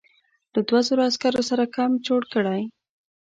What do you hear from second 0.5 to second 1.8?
له دوو زرو عسکرو سره